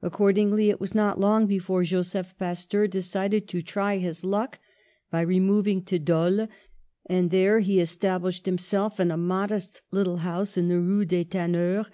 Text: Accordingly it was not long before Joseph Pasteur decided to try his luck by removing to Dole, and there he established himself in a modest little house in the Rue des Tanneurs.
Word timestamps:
Accordingly 0.00 0.70
it 0.70 0.80
was 0.80 0.94
not 0.94 1.20
long 1.20 1.46
before 1.46 1.82
Joseph 1.84 2.34
Pasteur 2.38 2.86
decided 2.86 3.46
to 3.48 3.60
try 3.60 3.98
his 3.98 4.24
luck 4.24 4.58
by 5.10 5.20
removing 5.20 5.82
to 5.84 5.98
Dole, 5.98 6.48
and 7.04 7.30
there 7.30 7.58
he 7.60 7.78
established 7.78 8.46
himself 8.46 8.98
in 8.98 9.10
a 9.10 9.18
modest 9.18 9.82
little 9.90 10.16
house 10.24 10.56
in 10.56 10.68
the 10.68 10.80
Rue 10.80 11.04
des 11.04 11.24
Tanneurs. 11.24 11.90